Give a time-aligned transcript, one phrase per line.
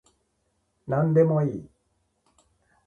[0.87, 1.69] なんでもいい